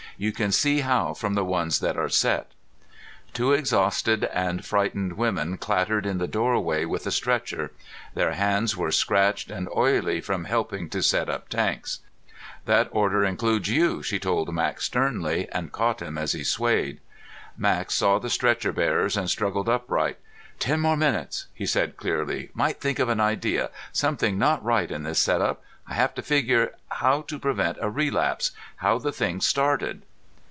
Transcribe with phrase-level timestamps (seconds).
[0.17, 2.51] You can see how from the ones that are set."
[3.33, 7.71] Two exhausted and frightened women clattered in the doorway with a stretcher.
[8.13, 12.01] Their hands were scratched and oily from helping to set up tanks.
[12.65, 16.99] "That order includes you," she told Max sternly and caught him as he swayed.
[17.57, 20.19] Max saw the stretcher bearers and struggled upright.
[20.59, 22.51] "Ten more minutes," he said clearly.
[22.53, 23.71] "Might think of an idea.
[23.91, 25.63] Something not right in this setup.
[25.87, 30.03] I have to figure how to prevent a relapse, how the thing started."